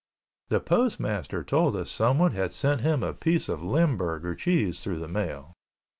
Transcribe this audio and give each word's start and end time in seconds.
The 0.49 0.59
postmaster 0.59 1.43
told 1.43 1.75
us 1.75 1.91
someone 1.91 2.31
had 2.31 2.51
sent 2.51 2.81
him 2.81 3.03
a 3.03 3.13
piece 3.13 3.47
of 3.47 3.61
limburger 3.61 4.33
cheese 4.33 4.79
through 4.79 4.97
the 4.97 5.07
mail. 5.07 5.53